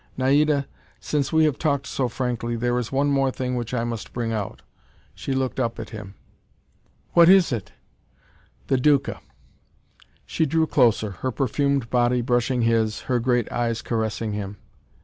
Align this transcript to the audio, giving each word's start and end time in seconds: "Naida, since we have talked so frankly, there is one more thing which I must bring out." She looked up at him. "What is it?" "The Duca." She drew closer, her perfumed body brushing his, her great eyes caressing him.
"Naida, 0.17 0.65
since 0.99 1.31
we 1.31 1.45
have 1.45 1.59
talked 1.59 1.85
so 1.85 2.07
frankly, 2.07 2.55
there 2.55 2.79
is 2.79 2.91
one 2.91 3.11
more 3.11 3.29
thing 3.29 3.53
which 3.55 3.71
I 3.71 3.83
must 3.83 4.13
bring 4.13 4.31
out." 4.33 4.63
She 5.13 5.31
looked 5.33 5.59
up 5.59 5.77
at 5.77 5.91
him. 5.91 6.15
"What 7.13 7.29
is 7.29 7.51
it?" 7.51 7.73
"The 8.65 8.77
Duca." 8.77 9.21
She 10.25 10.47
drew 10.47 10.65
closer, 10.65 11.11
her 11.21 11.29
perfumed 11.29 11.91
body 11.91 12.21
brushing 12.21 12.63
his, 12.63 13.01
her 13.01 13.19
great 13.19 13.47
eyes 13.51 13.83
caressing 13.83 14.33
him. 14.33 14.57